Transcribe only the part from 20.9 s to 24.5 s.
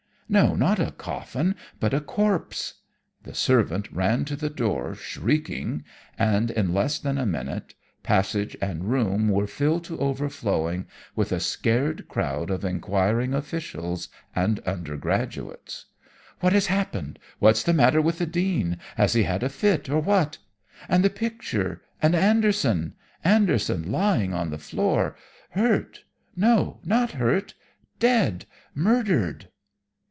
the picture? And Anderson? Anderson lying on